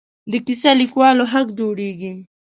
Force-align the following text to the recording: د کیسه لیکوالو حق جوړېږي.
د 0.31 0.33
کیسه 0.45 0.71
لیکوالو 0.81 1.23
حق 1.33 1.47
جوړېږي. 1.59 2.11